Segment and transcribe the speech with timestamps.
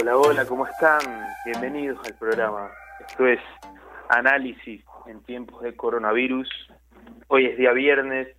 [0.00, 1.26] Hola, hola, ¿cómo están?
[1.44, 2.70] Bienvenidos al programa.
[3.06, 3.38] Esto es
[4.08, 6.48] Análisis en tiempos de coronavirus.
[7.28, 8.34] Hoy es día viernes.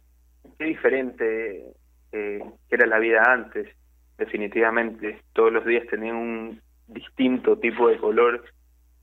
[0.58, 1.76] Qué diferente
[2.14, 3.70] eh, era la vida antes.
[4.18, 8.44] Definitivamente, todos los días tenían un distinto tipo de color.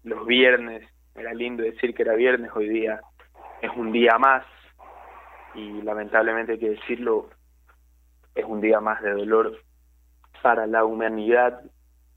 [0.02, 0.82] Los viernes,
[1.14, 3.00] era lindo decir que era viernes, hoy día
[3.62, 4.44] es un día más.
[5.54, 7.30] Y lamentablemente hay que decirlo,
[8.34, 9.62] es un día más de dolor
[10.42, 11.62] para la humanidad.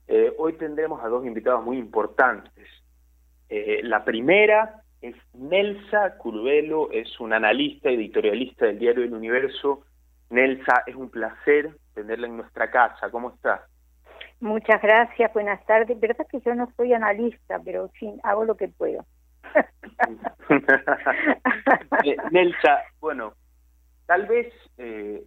[0.08, 2.68] Eh, hoy tendremos a dos invitados muy importantes.
[3.48, 9.84] Eh, la primera es Nelsa Curvelo, es una analista, editorialista del diario El Universo.
[10.30, 13.10] Nelsa, es un placer tenerla en nuestra casa.
[13.10, 13.66] ¿Cómo está?
[14.40, 15.98] Muchas gracias, buenas tardes.
[16.00, 19.04] Verdad que yo no soy analista, pero sí, hago lo que puedo.
[22.04, 23.34] Eh, Nelsa, bueno,
[24.06, 24.52] tal vez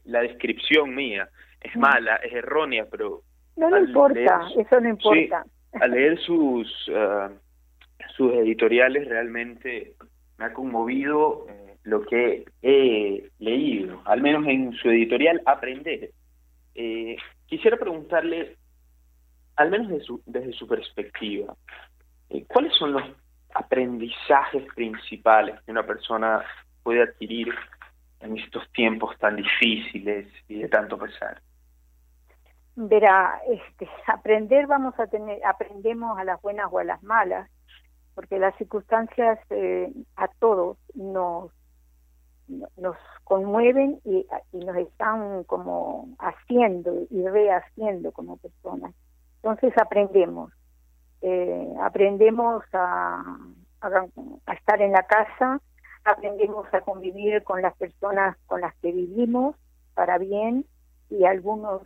[0.04, 1.30] la descripción mía
[1.62, 3.22] es mala, es errónea, pero...
[3.56, 5.46] No le importa, eso no importa.
[5.74, 7.30] al leer sus, ah,
[8.16, 9.96] sus editoriales realmente
[10.38, 16.12] me ha conmovido eh, lo que he leído, al menos en su editorial Aprender.
[16.74, 18.58] Eh, quisiera preguntarle,
[19.56, 19.90] al menos
[20.26, 21.56] desde su perspectiva,
[22.30, 23.04] eh, ¿cuáles son los
[23.54, 26.44] aprendizajes principales que una persona
[26.84, 27.54] puede adquirir
[28.20, 31.42] en estos tiempos tan difíciles y de tanto pesar?
[32.76, 37.50] Verá, este, aprender vamos a tener, aprendemos a las buenas o a las malas,
[38.14, 41.52] porque las circunstancias eh, a todos nos
[42.78, 48.94] nos conmueven y, nos están como haciendo y rehaciendo como personas.
[49.42, 50.52] Entonces aprendemos,
[51.22, 53.38] eh, aprendemos a,
[53.82, 55.60] a estar en la casa,
[56.04, 59.56] aprendemos a convivir con las personas con las que vivimos
[59.94, 60.66] para bien
[61.10, 61.82] y algunos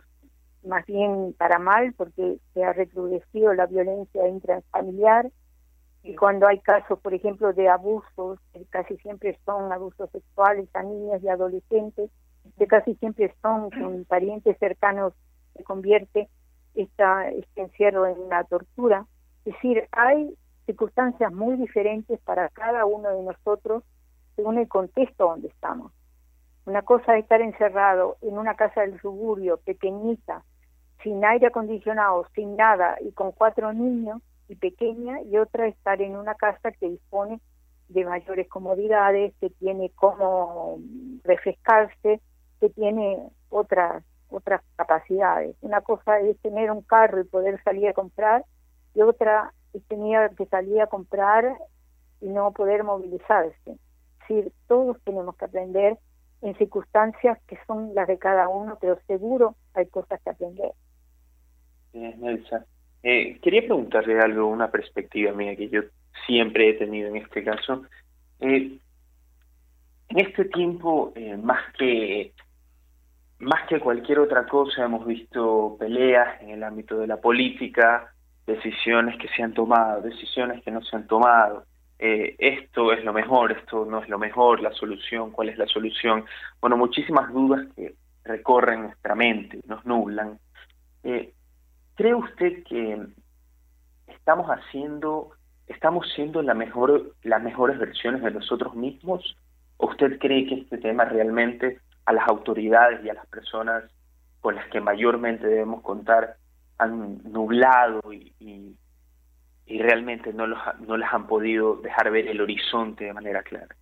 [0.64, 5.30] más bien para mal porque se ha recrudecido la violencia intrafamiliar
[6.02, 10.82] y cuando hay casos, por ejemplo, de abusos, que casi siempre son abusos sexuales a
[10.82, 12.10] niñas y adolescentes,
[12.56, 15.12] que casi siempre son con parientes cercanos,
[15.54, 16.28] se convierte
[16.74, 19.06] esta, este encierro en una tortura.
[19.44, 20.34] Es decir, hay
[20.64, 23.82] circunstancias muy diferentes para cada uno de nosotros
[24.36, 25.92] según el contexto donde estamos.
[26.64, 30.44] Una cosa es estar encerrado en una casa del suburbio pequeñita,
[31.02, 36.16] sin aire acondicionado, sin nada y con cuatro niños y pequeña, y otra estar en
[36.16, 37.40] una casa que dispone
[37.88, 40.78] de mayores comodidades, que tiene cómo
[41.24, 42.20] refrescarse,
[42.60, 43.18] que tiene
[43.48, 45.56] otras otras capacidades.
[45.60, 48.44] Una cosa es tener un carro y poder salir a comprar,
[48.94, 51.56] y otra es tener que salir a comprar
[52.20, 53.54] y no poder movilizarse.
[53.66, 53.78] Es
[54.20, 55.98] decir, todos tenemos que aprender
[56.42, 60.72] en circunstancias que son las de cada uno, pero seguro hay cosas que aprender.
[61.92, 62.64] Nelsa.
[63.02, 65.82] Eh, quería preguntarle algo, una perspectiva mía que yo
[66.26, 67.84] siempre he tenido en este caso.
[68.40, 68.78] Eh,
[70.08, 72.32] en este tiempo, eh, más que
[73.38, 78.12] más que cualquier otra cosa, hemos visto peleas en el ámbito de la política,
[78.46, 81.64] decisiones que se han tomado, decisiones que no se han tomado.
[81.98, 86.24] esto es lo mejor, esto no es lo mejor, la solución, cuál es la solución.
[86.60, 90.38] Bueno, muchísimas dudas que recorren nuestra mente, nos nublan.
[91.02, 91.32] Eh,
[92.00, 92.98] ¿Cree usted que
[94.06, 95.32] estamos haciendo,
[95.66, 99.36] estamos siendo la mejor, las mejores versiones de nosotros mismos?
[99.76, 103.84] ¿O usted cree que este tema realmente a las autoridades y a las personas
[104.40, 106.36] con las que mayormente debemos contar
[106.78, 108.32] han nublado y,
[109.66, 113.76] y, realmente no, los, no les han podido dejar ver el horizonte de manera clara?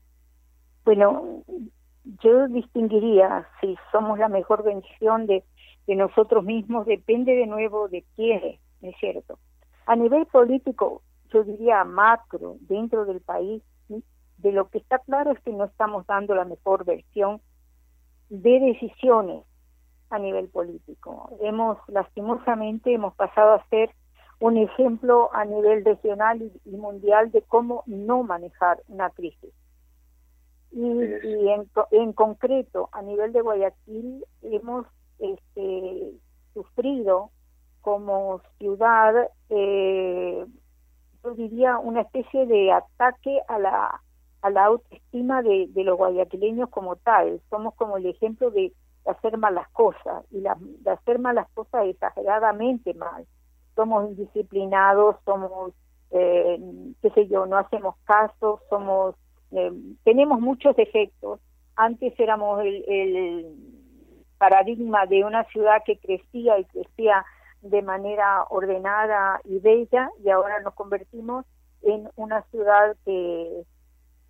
[0.85, 1.45] Bueno,
[2.23, 5.45] yo distinguiría si somos la mejor versión de
[5.89, 9.39] de nosotros mismos depende de nuevo de quién es cierto?
[9.87, 11.03] A nivel político,
[11.33, 13.63] yo diría macro, dentro del país,
[14.37, 17.41] de lo que está claro es que no estamos dando la mejor versión
[18.29, 19.45] de decisiones
[20.11, 21.31] a nivel político.
[21.41, 23.91] Hemos, lastimosamente, hemos pasado a ser
[24.41, 29.55] un ejemplo a nivel regional y, mundial de cómo no manejar una crisis.
[31.23, 34.87] Y, en, en concreto, a nivel de Guayaquil, hemos
[35.19, 36.13] este,
[36.55, 37.31] sufrido
[37.81, 39.15] como ciudad,
[39.49, 40.45] eh,
[41.25, 44.03] yo diría, una especie de ataque a la,
[44.43, 47.41] a la autoestima de, los guayaquileños como tal.
[47.51, 48.73] Somos como el ejemplo de,
[49.07, 53.27] hacer malas cosas y de hacer malas cosas exageradamente mal.
[53.75, 55.73] Somos indisciplinados, somos,
[56.11, 56.61] eh,
[57.01, 59.15] qué sé yo, no hacemos caso, somos,
[59.53, 59.73] eh,
[60.05, 61.41] tenemos muchos defectos.
[61.77, 63.47] Antes éramos el
[64.39, 67.25] paradigma de una ciudad que crecía y crecía
[67.63, 71.45] de manera ordenada y bella y ahora nos convertimos
[71.83, 73.65] en una ciudad que,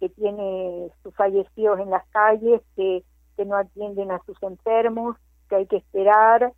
[0.00, 3.04] que tiene sus fallecidos en las calles, que,
[3.36, 5.16] que no atienden a sus enfermos,
[5.48, 6.52] que hay que esperar,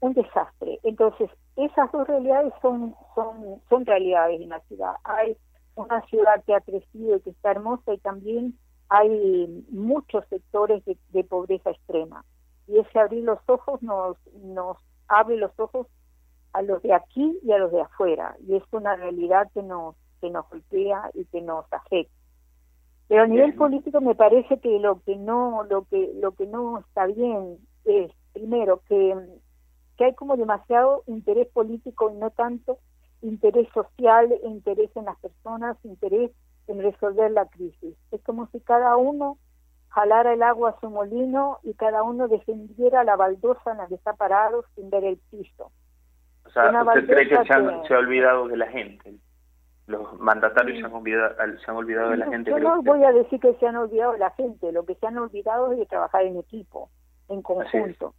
[0.00, 0.80] un desastre.
[0.82, 4.94] Entonces, esas dos realidades son, son, son realidades en la ciudad.
[5.04, 5.36] Hay
[5.76, 11.24] una ciudad que ha crecido y que está hermosa y también hay muchos sectores de,
[11.24, 12.24] pobreza extrema.
[12.66, 14.78] Y ese abrir los ojos nos, nos
[15.08, 15.86] abre los ojos
[16.52, 18.36] a los de aquí y a los de afuera.
[18.46, 22.14] Y es una realidad que nos, que nos golpea y que nos afecta.
[23.08, 26.78] Pero a nivel político me parece que lo que no, lo que, lo que no
[26.78, 29.14] está bien es, primero, que,
[29.98, 32.78] que hay como demasiado interés político y no tanto
[33.24, 36.30] interés social, interés en las personas, interés
[36.68, 37.96] en resolver la crisis.
[38.10, 39.38] Es como si cada uno
[39.88, 43.94] jalara el agua a su molino y cada uno defendiera la baldosa en la que
[43.94, 45.70] está parado sin ver el piso.
[46.44, 49.14] O sea, ¿usted cree que se, ha olvidado de la gente?
[49.86, 52.50] Los mandatarios se, han olvidado, se han olvidado de la gente.
[52.50, 55.06] Yo no voy a decir que se han olvidado de la gente, lo que se
[55.06, 56.90] han olvidado es de trabajar en equipo,
[57.28, 58.14] en conjunto.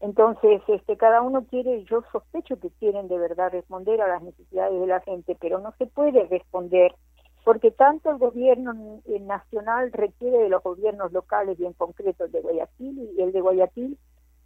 [0.00, 4.80] Entonces, este, cada uno quiere, yo sospecho que quieren de verdad responder a las necesidades
[4.80, 6.94] de la gente, pero no se puede responder
[7.44, 8.74] porque tanto el gobierno
[9.20, 13.40] nacional requiere de los gobiernos locales y en concreto el de Guayaquil y el de
[13.40, 13.98] Guayaquil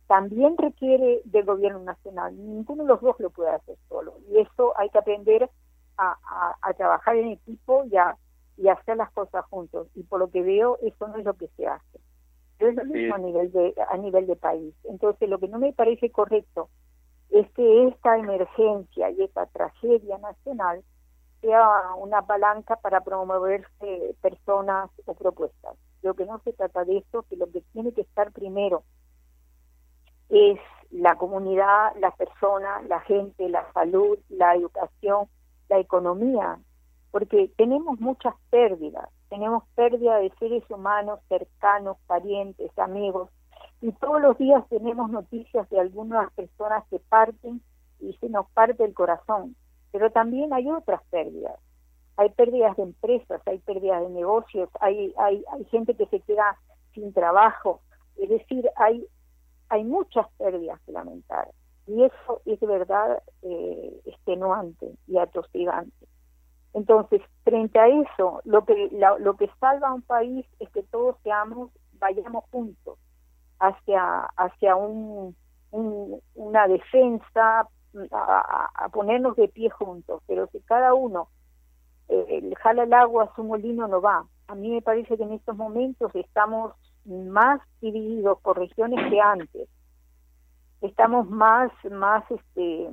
[0.06, 2.36] también requiere del gobierno nacional.
[2.36, 5.50] Ninguno de los dos lo puede hacer solo y eso hay que aprender
[5.96, 6.16] a,
[6.76, 8.16] trabajar en equipo y a,
[8.56, 11.48] y hacer las cosas juntos y por lo que veo eso no es lo que
[11.56, 12.00] se hace.
[12.58, 14.74] Es lo mismo a nivel de a nivel de país.
[14.84, 16.68] Entonces lo que no me parece correcto
[17.30, 20.82] es que esta emergencia y esta tragedia nacional
[21.40, 25.76] sea una palanca para promoverse personas o propuestas.
[26.02, 28.84] Lo que no se trata de esto, que lo que tiene que estar primero
[30.30, 30.58] es
[30.90, 35.28] la comunidad, la persona, la gente, la salud, la educación,
[35.68, 36.58] la economía,
[37.10, 43.30] porque tenemos muchas pérdidas, tenemos pérdida de seres humanos cercanos, parientes, amigos,
[43.80, 47.60] y todos los días tenemos noticias de algunas personas que parten
[48.00, 49.56] y se nos parte el corazón
[49.94, 51.56] pero también hay otras pérdidas.
[52.16, 56.58] Hay pérdidas de empresas, hay pérdidas de negocios, hay, hay, hay gente que se queda
[56.94, 57.80] sin trabajo.
[58.16, 59.06] Es decir, hay,
[59.68, 61.48] hay muchas pérdidas que lamentar.
[61.86, 66.08] Y eso es de verdad eh, extenuante y atosigante.
[66.74, 68.90] Entonces, frente a eso, lo que,
[69.20, 72.98] lo que salva a un país es que todos seamos, vayamos juntos
[73.60, 75.36] hacia, hacia un,
[75.70, 77.68] una defensa
[78.10, 81.28] a, ponernos de pie juntos, pero si cada uno
[82.08, 84.26] eh, jala el agua a su molino no va.
[84.48, 86.74] A mí me parece que en estos momentos estamos
[87.04, 89.68] más divididos por regiones que antes.
[90.80, 92.90] Estamos más, más, este,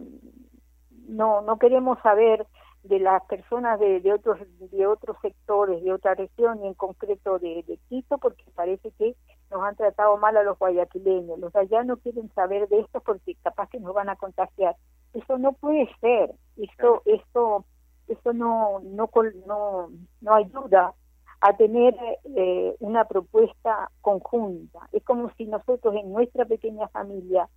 [1.08, 2.46] no, no queremos saber
[2.84, 4.40] de las personas de, de otros
[4.72, 9.16] de otros sectores de otra región y en concreto de, de Quito porque parece que
[9.52, 11.38] nos han tratado mal a los guayaquileños.
[11.40, 14.76] Los allá no quieren saber de esto porque capaz que nos van a contagiar.
[15.14, 16.32] Eso no puede ser.
[16.58, 17.66] Esto esto
[18.08, 19.10] esto no no
[19.46, 19.90] no
[20.22, 20.94] no ayuda
[21.42, 21.96] a tener
[22.36, 24.88] eh, una propuesta conjunta.
[24.92, 27.50] Es como si nosotros en nuestra pequeña familia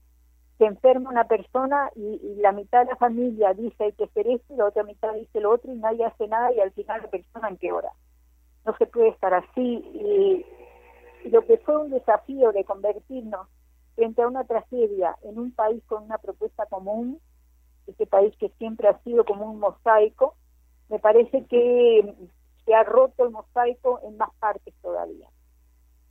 [0.59, 4.55] se enferma una persona y, la mitad de la familia dice hay que hacer esto
[4.55, 7.09] y la otra mitad dice lo otro y nadie hace nada y al final la
[7.09, 7.91] persona empeora.
[8.65, 10.47] No se puede estar así y,
[11.29, 13.49] lo que fue un desafío de convertirnos
[13.95, 17.19] frente a una tragedia en un país con una propuesta común,
[17.87, 20.35] este país que siempre ha sido como un mosaico,
[20.91, 22.15] me parece que
[22.67, 25.29] se ha roto el mosaico en más partes todavía.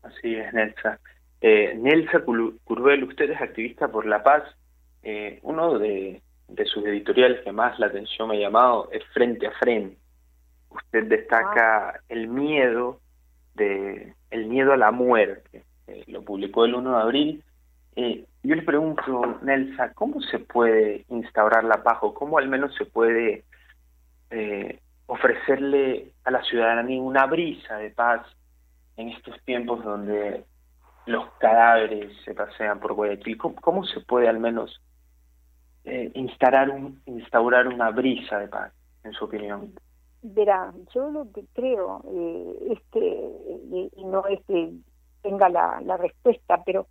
[0.02, 1.00] Así es, Nelsa.
[1.46, 4.44] Eh, Nelsa Curbel, usted es activista por la paz.
[5.04, 6.22] Eh, uno de,
[6.64, 9.98] sus editoriales que más la atención me ha llamado es Frente a Frente.
[10.70, 12.00] Usted destaca ah.
[12.08, 13.02] el miedo
[13.56, 15.66] de el miedo a la muerte.
[15.88, 17.44] Eh, lo publicó el 1 de abril.
[17.98, 22.74] Eh, yo le pregunto, Nelsa, ¿cómo se puede instaurar la paz o cómo al menos
[22.76, 23.44] se puede
[25.06, 28.26] ofrecerle a la ciudadanía una brisa de paz
[28.98, 30.44] en estos tiempos donde
[31.06, 33.38] los cadáveres se pasean por Guayaquil.
[33.38, 34.82] ¿Cómo, se puede al menos
[35.84, 38.72] eh, instaurar, un, instaurar una brisa de paz,
[39.04, 39.74] en su opinión?
[40.22, 44.72] Verá, yo lo que creo eh, es que, y no es que
[45.22, 46.88] tenga la, la respuesta, pero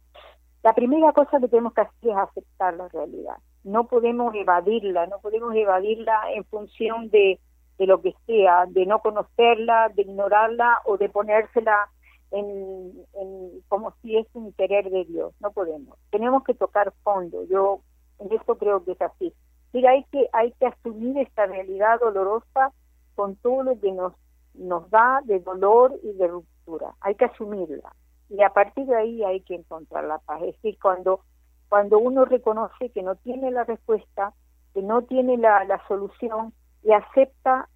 [0.63, 3.37] la primera cosa que tenemos que hacer es aceptar la realidad.
[3.65, 7.41] No podemos evadirla, no podemos evadirla en función de,
[7.79, 11.89] de lo que sea, de no conocerla, de ignorarla o de ponérsela
[12.33, 15.99] en, como si es un querer de Dios, no podemos.
[16.11, 17.45] Tenemos que tocar fondo.
[17.45, 17.81] Yo
[18.19, 19.33] En esto creo que es así.
[19.73, 22.73] Mira, hay que, hay que asumir esta realidad dolorosa
[23.15, 24.13] con todo lo que nos,
[24.55, 26.95] nos da de dolor y de ruptura.
[27.01, 27.95] Hay que asumirla.
[28.29, 30.43] Y a partir de ahí hay que encontrar la paz.
[30.43, 31.21] Es decir, cuando,
[31.69, 34.33] cuando uno reconoce que no tiene la respuesta,
[34.73, 37.69] que no tiene la, la solución y acepta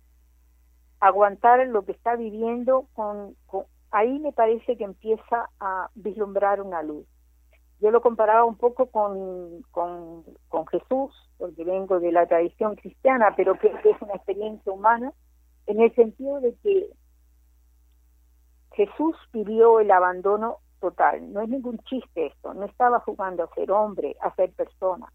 [1.01, 3.37] aguantar lo que está viviendo, con,
[3.97, 7.07] ahí me parece que empieza a vislumbrar una luz.
[7.81, 13.33] Yo lo comparaba un poco con, con, con Jesús, porque vengo de la tradición cristiana,
[13.35, 15.13] pero creo que es una experiencia humana,
[15.67, 16.91] en el sentido de que
[18.73, 21.33] Jesús vivió el abandono total.
[21.33, 25.07] No es ningún chiste esto, no estaba jugando a ser hombre, a ser persona.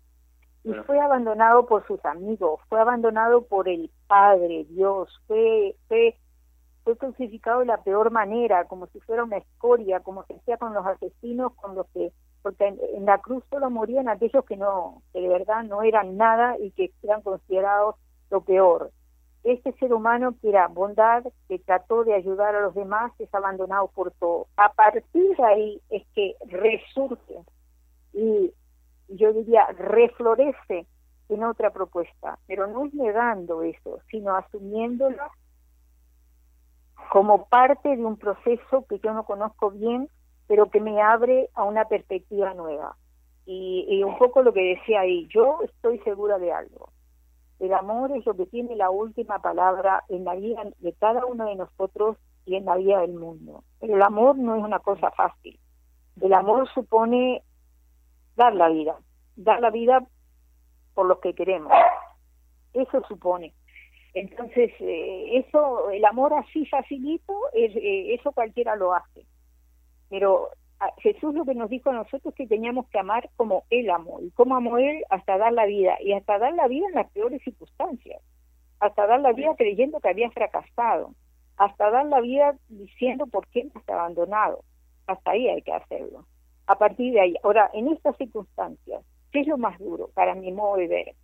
[0.63, 6.15] Y fue abandonado por sus amigos, fue abandonado por el Padre, Dios, fue, fue,
[6.91, 10.73] fue crucificado de la peor manera, como si fuera una escoria, como se hacía con
[10.73, 15.21] los asesinos, con los que porque en, la cruz solo morían aquellos que no, que
[15.21, 17.95] de verdad no eran nada y que eran considerados
[18.31, 18.91] lo peor.
[19.43, 23.89] Este ser humano que era bondad, que trató de ayudar a los demás, es abandonado
[23.89, 24.47] por todo.
[24.57, 27.43] A partir de ahí es que resurge
[28.13, 28.51] y
[29.07, 30.87] yo diría reflorece
[31.29, 35.23] en otra propuesta, pero no negando eso, sino asumiéndolo
[37.09, 40.09] como parte de un proceso que yo no conozco bien,
[40.47, 42.95] pero que me abre a una perspectiva nueva.
[43.45, 46.89] Y, un poco lo que decía ahí, yo estoy segura de algo.
[47.59, 51.45] El amor es lo que tiene la última palabra en la vida de cada uno
[51.45, 53.63] de nosotros y en la vida del mundo.
[53.79, 55.59] Pero el amor no es una cosa fácil.
[56.19, 57.43] El amor supone
[58.35, 58.97] dar la vida,
[59.35, 60.05] dar la vida
[60.93, 61.71] por lo que queremos.
[62.73, 63.53] Eso supone.
[64.13, 69.25] Entonces, eh, eso, el amor así facilito, es, eh, eso cualquiera lo hace.
[70.09, 70.49] Pero
[70.97, 74.19] Jesús lo que nos dijo a nosotros es que teníamos que amar como Él amó.
[74.21, 75.03] ¿Y cómo amó Él?
[75.09, 75.97] Hasta dar la vida.
[76.01, 78.21] Y hasta dar la vida en las peores circunstancias.
[78.79, 81.13] Hasta dar la vida creyendo que había fracasado.
[81.57, 84.63] Hasta dar la vida diciendo por qué nos ha abandonado.
[85.07, 86.25] Hasta ahí hay que hacerlo.
[86.65, 87.35] A partir de ahí.
[87.43, 91.15] Ahora, en estas circunstancias, ¿qué es lo más duro para mi modo de ver?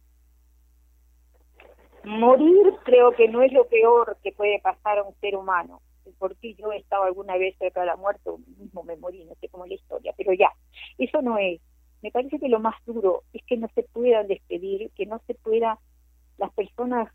[2.07, 5.81] Morir creo que no es lo peor que puede pasar a un ser humano
[6.19, 9.49] porque yo he estado alguna vez cerca de la muerte, mismo me morí, no sé
[9.49, 10.51] cómo es la historia, pero ya,
[10.97, 11.61] eso no es.
[12.01, 15.33] Me parece que lo más duro es que no se puedan despedir, que no se
[15.33, 15.79] pueda,
[16.37, 17.11] las personas,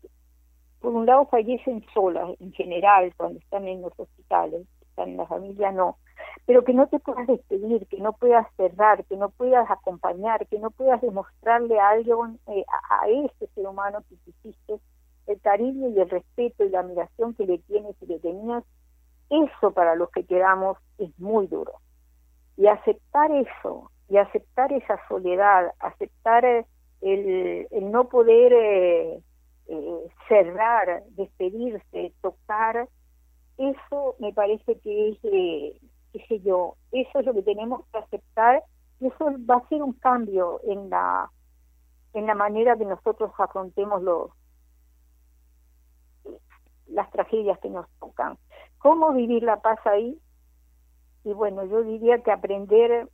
[0.79, 5.71] por un lado, fallecen solas en general cuando están en los hospitales, en la familia,
[5.71, 5.97] no,
[6.45, 10.59] pero que no te puedas despedir, que no puedas cerrar, que no puedas acompañar, que
[10.59, 14.79] no puedas demostrarle a alguien, eh, a, a ese ser humano que hiciste,
[15.27, 18.63] el cariño y el respeto y la admiración que le tienes y le tenías
[19.29, 21.73] eso para los que quedamos es muy duro.
[22.57, 29.23] Y aceptar eso, y aceptar esa soledad, aceptar el, el no poder eh,
[29.67, 32.87] eh, cerrar, despedirse, tocar,
[33.57, 35.79] eso me parece que es, eh,
[36.11, 38.63] qué sé yo, eso es lo que tenemos que aceptar
[38.99, 41.29] y eso va a ser un cambio en la
[42.13, 44.29] en la manera que nosotros afrontemos los
[46.87, 48.37] las tragedias que nos tocan.
[48.77, 50.19] ¿Cómo vivir la paz ahí?
[51.23, 53.09] Y bueno, yo diría que aprender,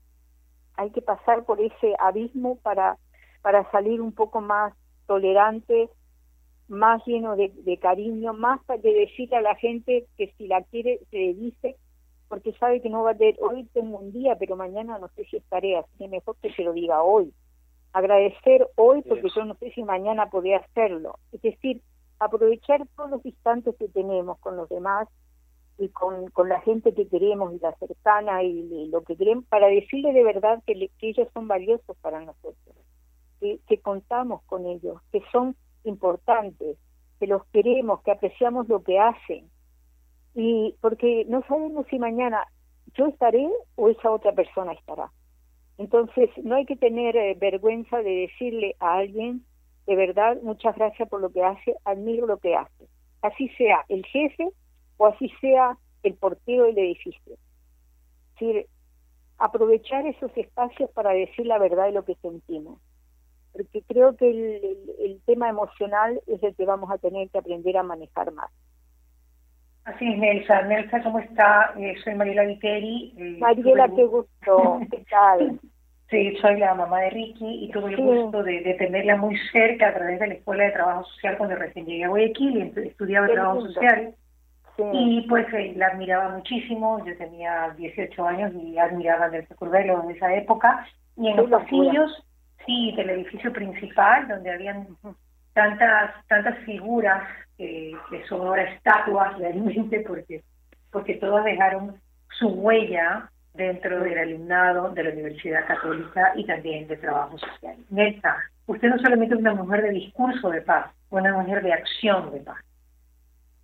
[0.76, 2.98] hay que pasar por ese abismo para,
[3.42, 4.74] para salir un poco más
[5.06, 5.90] tolerante,
[6.70, 11.18] más lleno de, cariño, más de decirle a la gente que si la quiere, se
[11.18, 11.76] le dice,
[12.28, 15.26] porque sabe que no va a tener, hoy tengo un día, pero mañana no sé
[15.26, 17.34] si estaré, así que mejor que se lo diga hoy.
[17.92, 21.18] Agradecer hoy porque yo no sé si mañana podría hacerlo.
[21.32, 21.82] Es decir,
[22.20, 25.08] aprovechar todos los instantes que tenemos con los demás
[25.80, 29.68] y con, con la gente que queremos y la cercana y, lo que queremos para
[29.68, 32.76] decirle de verdad que, que ellos son valiosos para nosotros,
[33.40, 36.78] que, que contamos con ellos, que son importantes,
[37.20, 39.50] que los queremos, que apreciamos lo que hacen.
[40.36, 42.46] Y porque no sabemos si mañana
[42.94, 45.12] yo estaré o esa otra persona estará.
[45.78, 49.46] Entonces, no hay que tener eh, vergüenza de decirle a alguien,
[49.88, 52.88] de verdad, muchas gracias por lo que hace, admiro lo que hace.
[53.22, 54.50] Así sea el jefe
[54.98, 57.34] o así sea el portero del edificio.
[57.34, 58.68] Es decir,
[59.38, 62.80] aprovechar esos espacios para decir la verdad de lo que sentimos.
[63.60, 67.84] Porque creo que el, tema emocional es el que vamos a tener que aprender a
[67.84, 68.50] manejar más.
[69.84, 70.62] Así es, Nelsa.
[70.64, 71.74] Nelsa, ¿cómo está?
[71.78, 73.14] Eh, soy Mariela Viteri.
[73.18, 74.80] Eh, Mariela, qué gusto.
[74.90, 75.60] ¿Qué tal?
[76.10, 79.90] Sí, soy la mamá de Ricky y tuve el gusto de, de, tenerla muy cerca
[79.90, 83.28] a través de la Escuela de Trabajo Social cuando recién llegué a Guayaquil y estudiaba
[83.28, 84.16] Trabajo Social.
[84.94, 90.04] Y pues eh, la admiraba muchísimo, yo tenía 18 años y admiraba a Nelson Curvelo
[90.04, 90.88] en esa época.
[91.16, 92.26] Y en los pasillos,
[92.66, 94.88] sí, del edificio principal, donde habían
[95.54, 97.24] tantas tantas figuras
[97.58, 97.96] que,
[98.28, 100.44] son ahora estatuas realmente, porque,
[100.92, 101.96] porque todas dejaron
[102.30, 107.76] su huella dentro del alumnado de la Universidad Católica y también de trabajo social.
[107.90, 108.38] Nelsa,
[108.68, 112.40] usted no solamente es una mujer de discurso de paz, una mujer de acción de
[112.40, 112.64] paz.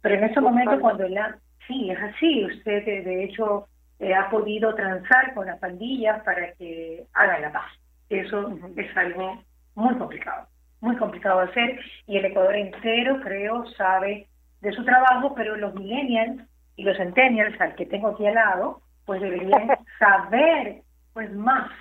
[0.02, 1.38] Pero en ese momento cuando la...
[1.68, 2.46] Sí, es así.
[2.46, 3.68] Usted, de hecho,
[4.00, 7.72] eh, ha podido transar con las pandillas para que hagan la paz.
[8.10, 9.42] Eso es algo
[9.76, 10.48] muy complicado,
[10.82, 11.80] muy complicado de hacer.
[12.08, 14.28] Y el Ecuador entero, creo, sabe
[14.62, 16.42] de su trabajo, pero los millennials
[16.76, 19.70] y los centennials, al que tengo aquí al lado, pues deberían
[20.00, 20.82] saber
[21.14, 21.72] pues más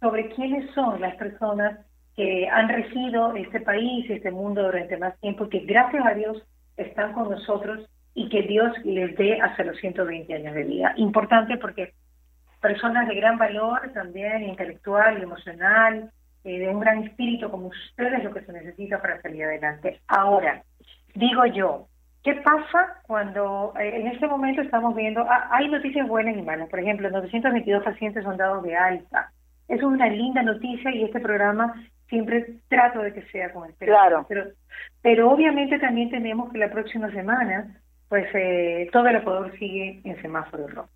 [0.00, 1.78] sobre quiénes son las personas
[2.16, 6.42] que han regido este país, este mundo durante más tiempo, que gracias a Dios
[6.76, 10.94] están con nosotros y que Dios les dé hasta los 120 años de vida.
[10.96, 11.94] Importante porque
[12.64, 16.10] personas de gran valor también, intelectual y emocional,
[16.44, 20.00] eh, de un gran espíritu como ustedes, lo que se necesita para salir adelante.
[20.08, 20.62] Ahora,
[21.14, 21.88] digo yo,
[22.22, 26.70] ¿qué pasa cuando eh, en este momento estamos viendo, ah, hay noticias buenas y malas?
[26.70, 29.30] Por ejemplo, 922 pacientes son dados de alta.
[29.68, 31.74] Eso es una linda noticia y este programa
[32.08, 34.24] siempre trato de que sea con el Claro.
[34.26, 34.44] Pero,
[35.02, 37.76] pero obviamente también tenemos que la próxima semana,
[38.08, 40.88] pues eh, todo el Ecuador sigue en semáforo rojo.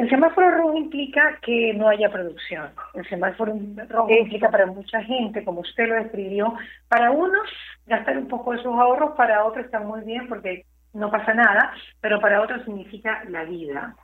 [0.00, 2.70] El semáforo rojo implica que no haya producción.
[2.94, 3.52] El semáforo
[3.86, 6.54] rojo implica para mucha gente, como usted lo describió,
[6.88, 7.46] para unos
[7.84, 10.64] gastar un poco de sus ahorros, para otros está muy bien porque
[10.94, 13.94] no pasa nada, pero para otros significa la vida.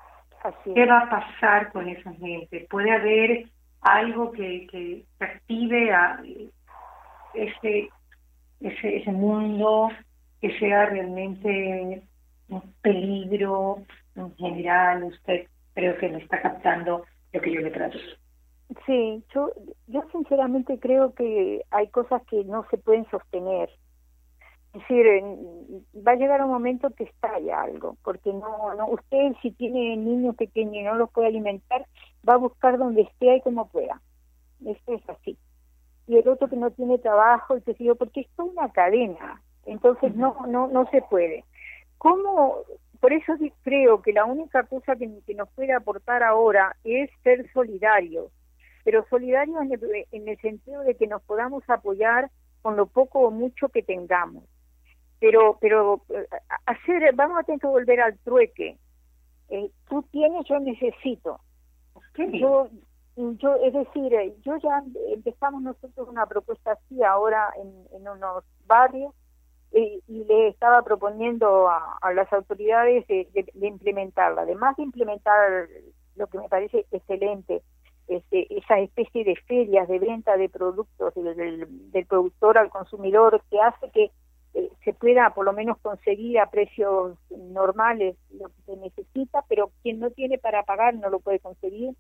[0.75, 2.67] ¿Qué va a pasar con esa gente?
[2.69, 3.47] Puede haber
[3.81, 6.21] algo que, que, active a
[7.33, 7.89] ese,
[8.61, 9.89] ese, ese mundo,
[10.43, 12.03] que sea realmente
[12.51, 13.79] un peligro
[14.15, 15.05] en general.
[15.05, 15.47] Usted
[15.77, 17.99] creo que me está captando lo que yo le trato.
[18.87, 19.53] Sí, yo,
[19.87, 23.69] yo sinceramente creo que hay cosas que no se pueden sostener.
[24.73, 25.07] Es decir,
[26.07, 30.35] va a llegar un momento que estalla algo, porque no, no usted si tiene niños
[30.35, 31.87] pequeños y no los puede alimentar,
[32.29, 34.01] va a buscar donde esté y como pueda.
[34.65, 35.39] Esto es así.
[36.07, 39.43] Y el otro que no tiene trabajo, y que sigue, porque esto es una cadena,
[39.67, 41.45] entonces no, no, no se puede.
[41.99, 42.59] ¿Cómo?
[43.07, 48.33] Por eso creo que la única cosa que, nos puede aportar ahora es ser solidarios,
[48.83, 53.21] pero solidarios en el, en el sentido de que nos podamos apoyar con lo poco
[53.21, 54.43] o mucho que tengamos.
[55.21, 56.27] Pero, pero eh,
[56.67, 58.77] hacer, vamos a tener que volver al trueque.
[59.51, 61.39] Eh, tú tienes, yo necesito.
[62.17, 62.71] Yo,
[63.15, 64.83] yo, es decir, eh, yo ya
[65.15, 69.15] empezamos nosotros una propuesta así ahora en, en unos barrios
[69.73, 73.29] y, le estaba proponiendo a, las autoridades de,
[73.61, 74.43] implementarla.
[74.43, 75.69] Además de implementar
[76.15, 77.63] lo que me parece excelente,
[78.09, 83.61] este, esa especie de ferias de venta de productos del, del productor al consumidor que
[83.61, 84.11] hace que
[84.57, 89.71] eh, se pueda por lo menos conseguir a precios normales lo que se necesita, pero
[89.83, 91.95] quien no tiene para pagar no lo puede conseguir.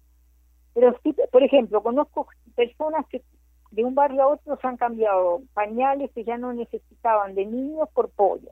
[0.72, 3.22] Pero sí, por ejemplo, conozco personas que
[3.76, 7.86] de un barrio a otro se han cambiado pañales que ya no necesitaban de niños
[7.92, 8.50] por pollo.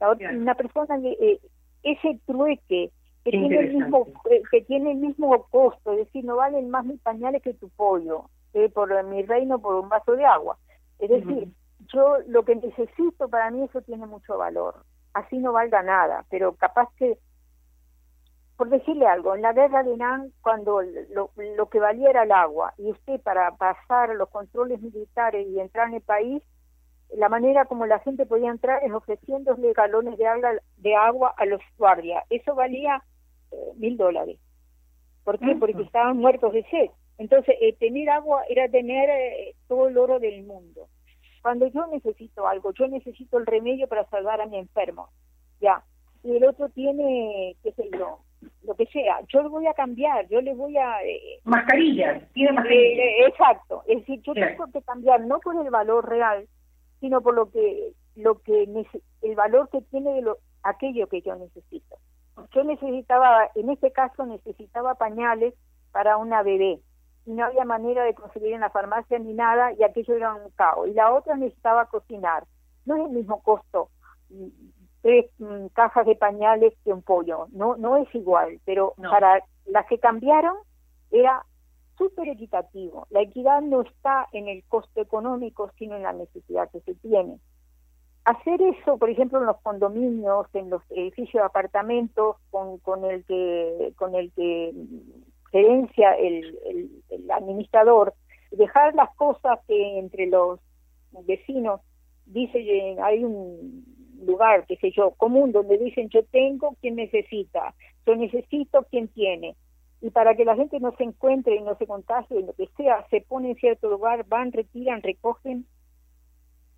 [0.00, 1.40] una persona eh,
[1.82, 2.92] ese trueque
[3.24, 6.84] que tiene el mismo eh, que tiene el mismo costo, es decir, no valen más
[6.84, 10.56] mis pañales que tu pollo, eh, por mi reino por un vaso de agua.
[11.00, 11.48] Es decir,
[11.92, 14.84] yo lo que necesito para mí eso tiene mucho valor.
[15.12, 17.18] Así no valga nada, pero capaz que
[18.62, 22.72] por decirle algo, en la guerra de Nan, cuando lo, que valía era el agua,
[22.78, 26.44] y usted para pasar los controles militares y entrar en el país,
[27.12, 31.44] la manera como la gente podía entrar es ofreciéndole galones de agua, de agua a
[31.44, 32.22] los guardias.
[32.30, 33.02] Eso valía
[33.50, 34.38] eh, mil dólares.
[35.24, 35.56] ¿Por qué?
[35.58, 36.90] Porque estaban muertos de sed.
[37.18, 40.86] Entonces, eh, tener agua era tener eh, todo el oro del mundo.
[41.42, 45.08] Cuando yo necesito algo, yo necesito el remedio para salvar a mi enfermo,
[45.60, 45.82] ya.
[46.22, 48.20] Y el otro tiene, qué sé yo,
[48.64, 51.02] lo que sea, yo lo voy a cambiar, yo le voy a...
[51.02, 53.02] Eh, mascarilla, tiene mascarilla.
[53.02, 56.46] Eh, exacto, es decir, yo tengo que cambiar no por el valor real,
[57.00, 58.68] sino por lo que lo que
[59.22, 61.96] el valor que tiene de lo, aquello que yo necesito.
[62.52, 65.54] Yo necesitaba, en este caso necesitaba pañales
[65.92, 66.80] para una bebé
[67.24, 70.50] y no había manera de conseguir en la farmacia ni nada y aquello era un
[70.52, 70.88] caos.
[70.88, 72.44] Y la otra necesitaba cocinar.
[72.84, 73.90] No es el mismo costo
[75.02, 77.48] tres mm, cajas de pañales que un pollo.
[77.52, 80.56] No, no es igual, pero para las que cambiaron
[81.10, 81.44] era
[81.98, 83.06] súper equitativo.
[83.10, 87.38] La equidad no está en el costo económico, sino en la necesidad que se tiene.
[88.24, 93.24] Hacer eso, por ejemplo, en los condominios, en los edificios de apartamentos, con, con el
[93.24, 94.72] que con el que
[95.50, 96.58] gerencia el,
[97.10, 98.14] el, administrador,
[98.52, 100.60] dejar las cosas que entre los
[101.26, 101.80] vecinos
[102.26, 103.84] dice hay un
[104.24, 107.74] lugar, qué sé yo, común donde dicen yo tengo quien necesita,
[108.06, 109.56] yo necesito quien tiene.
[110.00, 113.06] Y para que la gente no se encuentre y no se contagie, lo que sea,
[113.08, 115.64] se pone en cierto lugar, van, retiran, recogen.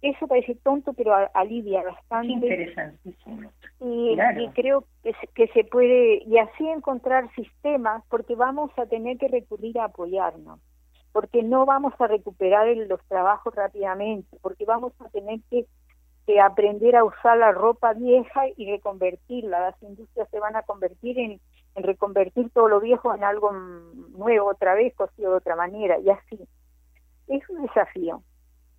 [0.02, 2.33] Eso parece tonto, pero alivia bastante.
[2.35, 3.50] Interesantísimo.
[3.80, 8.85] Y, y creo que se, que se puede, y así encontrar sistemas, porque vamos a
[8.85, 10.61] tener que recurrir a apoyarnos
[11.14, 15.64] porque no vamos a recuperar los trabajos rápidamente, porque vamos a tener que,
[16.40, 19.60] aprender a usar la ropa vieja y reconvertirla.
[19.60, 21.40] Las industrias se van a convertir en,
[21.76, 26.38] reconvertir todo lo viejo en algo nuevo otra vez, cosido de otra manera, y así.
[27.28, 28.22] Es un desafío.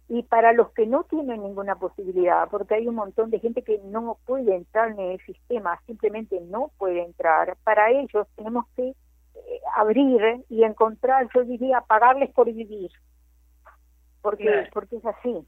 [0.08, 3.79] Y para los que no tienen ninguna posibilidad, porque hay un montón de gente que
[3.86, 8.93] no puede entrar en el sistema, simplemente no puede entrar, para ellos tenemos que
[9.75, 12.91] abrir y encontrar, yo diría, pagarles por vivir,
[14.21, 15.45] porque, porque es así.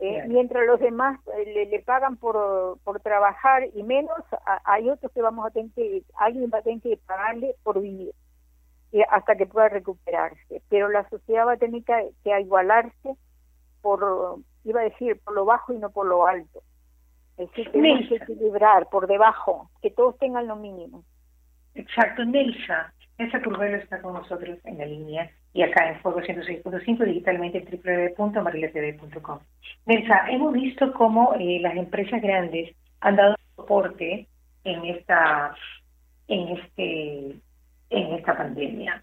[0.00, 4.18] Eh, mientras los demás eh, le, pagan por, por trabajar y menos,
[4.64, 8.12] hay otros que vamos a tener que, alguien va a tener que pagarle por vivir
[8.92, 10.62] eh, hasta que pueda recuperarse.
[10.68, 13.16] Pero la sociedad va a tener que, que igualarse
[13.82, 16.62] por, iba a decir, por lo bajo y no por lo alto.
[17.36, 21.04] Es decir, tenemos que equilibrar por debajo, que todos tengan lo mínimo.
[21.74, 22.92] Exacto, Nelsa.
[23.16, 28.16] Ese Curvelo está con nosotros en la línea y acá en Fuego 106.5 digitalmente en
[28.16, 29.38] www.mariletv.com.
[29.86, 34.26] Nelsa, hemos visto cómo eh, las empresas grandes han dado soporte
[34.64, 35.54] en esta
[36.26, 37.36] en este
[37.90, 39.02] en esta pandemia.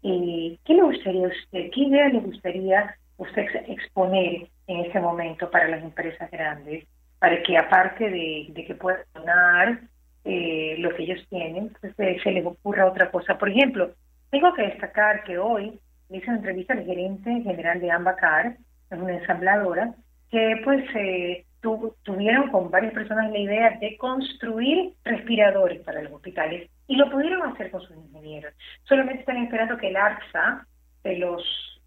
[0.00, 5.68] ¿Y ¿Qué le gustaría usted, qué idea le gustaría usted exponer en este momento para
[5.68, 6.86] las empresas grandes
[7.18, 9.80] para que aparte de, de que puedan donar
[10.24, 13.38] eh, lo que ellos tienen, pues eh, se les ocurra otra cosa.
[13.38, 13.90] Por ejemplo,
[14.30, 15.78] tengo que destacar que hoy
[16.10, 18.56] hice una entrevista al gerente general de Ambacar,
[18.90, 19.94] es una ensambladora,
[20.30, 21.44] que pues eh,
[22.02, 27.42] tuvieron con varias personas la idea de construir respiradores para los hospitales y lo pudieron
[27.42, 28.52] hacer con sus ingenieros.
[28.84, 30.66] Solamente están esperando que el ARSA
[31.04, 31.42] de los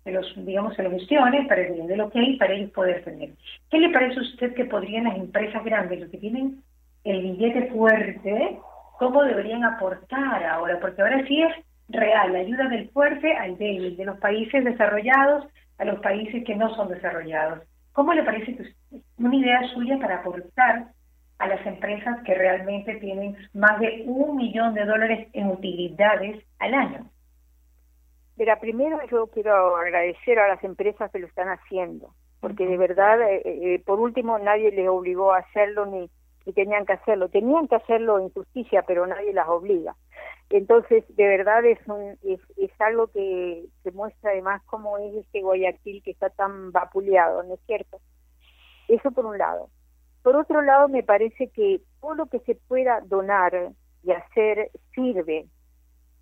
[0.06, 3.32] de los, digamos, se los gestione para que den ok para ellos poder tener.
[3.72, 6.62] ¿Qué le parece a usted que podrían las empresas grandes, los que tienen
[7.06, 8.60] el billete fuerte,
[8.98, 11.54] cómo deberían aportar ahora, porque ahora sí es
[11.88, 15.46] real, la ayuda del fuerte al débil, de los países desarrollados
[15.78, 17.62] a los países que no son desarrollados.
[17.94, 18.58] ¿Cómo le parece
[19.20, 20.88] una idea suya para aportar
[21.38, 26.74] a las empresas que realmente tienen más de un millón de dólares en utilidades al
[26.74, 27.10] año?
[28.36, 33.22] Mira, primero yo quiero agradecer a las empresas que lo están haciendo, porque de verdad,
[33.22, 36.10] eh, eh, por último, nadie les obligó a hacerlo ni
[36.46, 37.30] y tenían que hacerlo.
[37.30, 39.96] Tenían que hacerlo en justicia, pero nadie las obliga.
[40.50, 45.42] Entonces, de verdad es, un, es, es algo que, se muestra además cómo es este
[45.42, 48.00] Guayaquil que está tan vapuleado, ¿no es cierto?
[48.88, 49.70] Eso por un lado.
[50.22, 53.72] Por otro lado, me parece que todo lo que se pueda donar
[54.04, 55.48] y hacer sirve,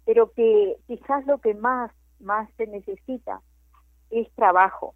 [0.06, 3.42] pero que quizás lo que más, más se necesita
[4.10, 4.96] es trabajo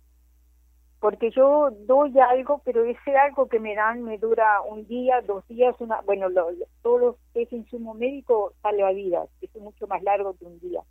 [1.00, 5.48] porque yo doy algo, pero ese algo que me dan me dura un día, dos
[5.48, 6.48] días, una, bueno, lo,
[6.82, 10.60] todo lo que es insumo médico sale a vida, es mucho más largo que un
[10.60, 10.82] día.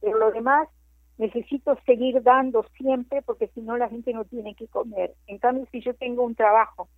[0.00, 0.68] Pero lo demás
[1.18, 5.14] necesito seguir dando siempre porque si no la gente no tiene que comer.
[5.26, 6.88] En cambio, si yo tengo un trabajo,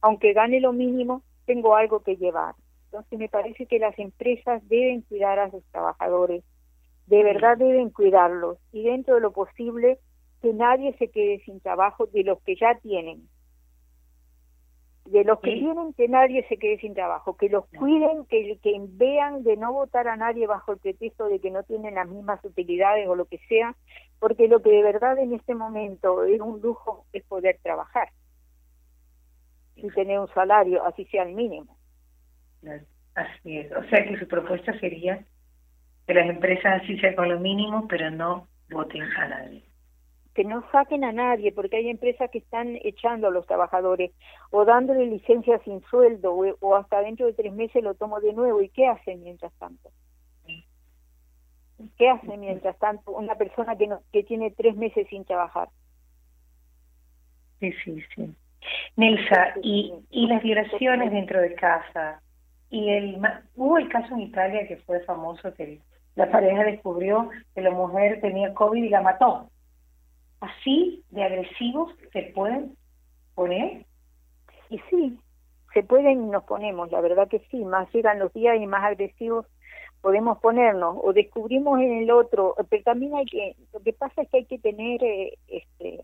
[0.00, 2.54] aunque gane lo mínimo, tengo algo que llevar.
[2.86, 6.42] Entonces me parece que las empresas deben cuidar a sus trabajadores,
[7.06, 9.98] de verdad deben cuidarlos y dentro de lo posible
[10.40, 13.28] que nadie se quede sin trabajo de los que ya tienen.
[15.04, 18.78] De los que tienen, que nadie se quede sin trabajo, que los cuiden, que, que
[18.90, 22.44] vean de no votar a nadie bajo el pretexto de que no tienen las mismas
[22.44, 23.74] utilidades o lo que sea,
[24.18, 28.10] porque lo que de verdad en este momento es un lujo es poder trabajar
[29.76, 31.74] y tener un salario, así sea el mínimo.
[33.14, 35.24] Así es, o sea que su propuesta sería
[36.06, 39.67] que las empresas así sean con lo mínimo, pero no voten a nadie
[40.38, 44.12] que no saquen a nadie, porque hay empresas que están echando a los trabajadores
[44.52, 48.62] o dándole licencia sin sueldo o, hasta dentro de tres meses lo tomo de nuevo.
[48.62, 49.90] ¿Y qué hacen mientras tanto?
[51.96, 55.70] ¿Qué hace mientras tanto una persona que, no, que tiene tres meses sin trabajar?
[57.58, 58.32] Sí, sí, sí.
[58.94, 62.22] Nelsa, y, y las violaciones dentro de casa.
[62.70, 63.20] Y el
[63.56, 65.80] hubo el caso en Italia que fue famoso que
[66.14, 69.50] la pareja descubrió que la mujer tenía COVID y la mató
[70.40, 72.76] así de agresivos se pueden
[73.34, 73.86] poner?
[74.70, 75.18] Y sí,
[75.74, 78.84] se pueden y nos ponemos, la verdad que sí, más llegan los días y más
[78.84, 79.46] agresivos,
[80.00, 84.28] podemos ponernos o descubrimos en el otro, pero también hay que, lo que pasa es
[84.28, 86.00] que hay que tener, eh, este,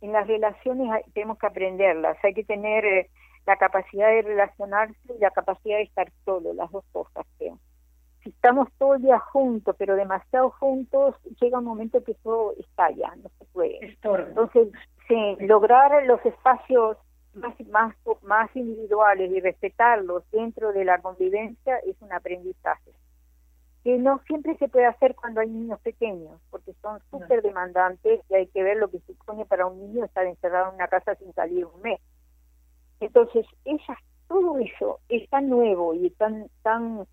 [0.00, 3.10] en las relaciones tenemos que aprenderlas, hay que tener eh,
[3.46, 7.58] la capacidad de relacionarse y la capacidad de estar solo, las dos cosas creo.
[8.26, 13.14] Si estamos todo el día juntos, pero demasiado juntos, llega un momento que todo estalla,
[13.22, 13.96] no se puede.
[14.02, 14.68] Entonces,
[15.06, 16.96] sí, lograr los espacios
[17.34, 22.90] más, más, más individuales y respetarlos dentro de la convivencia es un aprendizaje
[23.84, 28.34] que no siempre se puede hacer cuando hay niños pequeños, porque son súper demandantes y
[28.34, 31.32] hay que ver lo que supone para un niño estar encerrado en una casa sin
[31.34, 32.00] salir un mes.
[32.98, 37.06] Entonces, ella, todo eso es tan nuevo y tan, tan,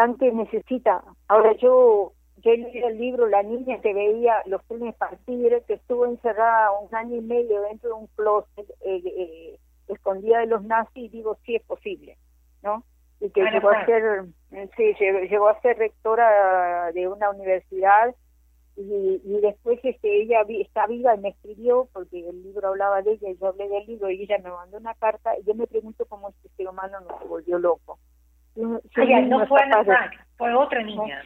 [0.00, 1.04] tan que necesita.
[1.28, 6.06] Ahora yo, yo leí el libro La niña que veía los trenes partir, que estuvo
[6.06, 9.58] encerrada un año y medio dentro de un closet, eh, eh,
[9.88, 12.16] escondida de los nazis, y digo, sí es posible,
[12.62, 12.82] ¿no?
[13.20, 14.24] y que llegó a ser
[14.78, 18.14] sí llegó, a ser rectora de una universidad
[18.76, 23.12] y, y después este ella está viva y me escribió porque el libro hablaba de
[23.12, 25.66] ella y yo hablé del libro y ella me mandó una carta y yo me
[25.66, 27.98] pregunto cómo este ser humano no se volvió loco
[28.56, 31.22] no fue Ana Frank, fue otra niña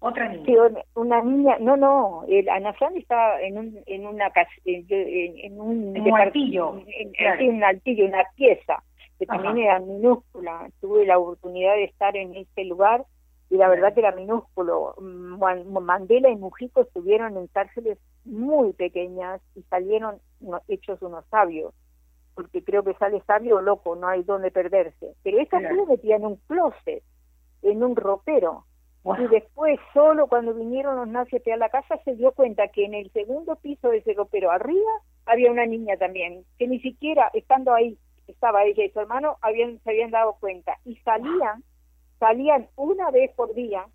[0.00, 0.44] otra niña.
[0.44, 0.56] Sí,
[0.94, 5.60] una niña no no el Ana Frank estaba en un en una casa en, en,
[5.60, 8.82] un, en un altillo en, un altillo una pieza
[9.18, 10.68] que también era minúscula.
[10.80, 13.04] Tuve la oportunidad de estar en ese lugar
[13.50, 14.96] y la verdad que era minúsculo.
[14.98, 20.16] Mandela y Mujico estuvieron en cárceles muy pequeñas y salieron
[20.66, 21.72] hechos unos sabios,
[22.34, 25.14] porque creo que sale sabio o loco, no hay donde perderse.
[25.22, 25.86] Pero esta claro.
[25.86, 27.02] metía en un closet,
[27.62, 28.64] en un ropero.
[29.18, 32.94] Y después, solo cuando vinieron los nazis a la casa, se dio cuenta que en
[32.94, 34.92] el segundo piso de ese ropero arriba
[35.26, 39.80] había una niña también, que ni siquiera estando ahí estaba ella y su hermano habían
[39.80, 41.64] se habían dado cuenta y salían
[42.18, 43.86] salían una vez por día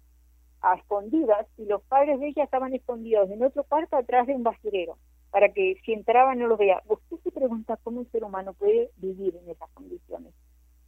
[0.62, 4.44] a escondidas y los padres de ella estaban escondidos en otro cuarto atrás de un
[4.44, 4.98] basurero
[5.32, 6.82] para que si entraban no los vea.
[6.88, 10.34] Usted se pregunta cómo un ser humano puede vivir en esas condiciones.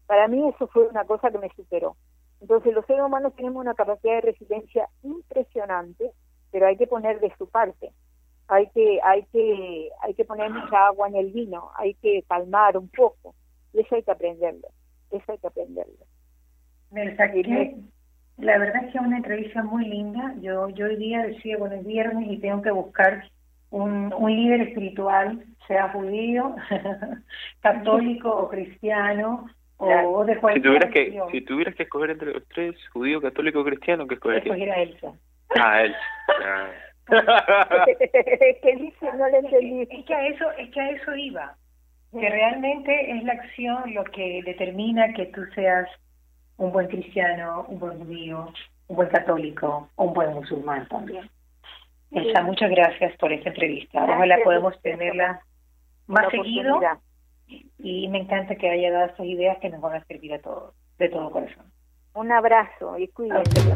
[0.08, 1.95] Para mí eso fue una cosa que me superó.
[2.41, 6.12] Entonces los seres humanos tenemos una capacidad de resiliencia impresionante,
[6.52, 7.91] pero hay que poner de su parte
[8.49, 12.78] hay que hay que hay que poner mucha agua en el vino hay que calmar
[12.78, 13.36] un poco
[13.73, 14.67] y eso hay que aprenderlo
[15.12, 16.06] eso hay que aprenderlo
[18.38, 21.75] la verdad es que es una entrevista muy linda yo yo hoy día decía bueno
[21.75, 23.30] es viernes y tengo que buscar
[23.71, 26.55] un, un líder espiritual sea judío
[27.62, 32.45] católico o cristiano o de cualquier si tuvieras que si tuvieras que escoger entre los
[32.49, 35.13] tres judío católico o cristiano qué escogerías escoger a Elsa.
[35.58, 35.99] Ah Elsa.
[38.62, 39.82] Que dice, no le entendí.
[39.89, 41.55] Es que a eso, es que a eso iba.
[42.12, 45.88] Que realmente es la acción lo que determina que tú seas
[46.58, 48.53] un buen cristiano, un buen judío,
[48.88, 51.29] un buen católico, un buen musulmán también.
[52.11, 54.03] Elsa, muchas gracias por esta entrevista.
[54.03, 55.41] Ojalá podemos tenerla
[56.07, 56.79] más seguido
[57.77, 60.73] y me encanta que haya dado estas ideas que nos van a servir a todos,
[60.97, 61.65] de todo corazón.
[62.13, 63.75] Un abrazo y cuídense.